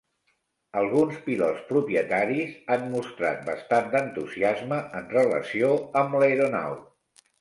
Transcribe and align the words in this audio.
Alguns 0.79 1.17
pilots 1.25 1.59
propietaris 1.67 2.55
han 2.75 2.87
mostrat 2.95 3.45
bastant 3.53 3.93
d'entusiasme 3.97 4.81
en 5.01 5.07
relació 5.13 5.71
amb 6.03 6.19
l'aeronau. 6.23 6.79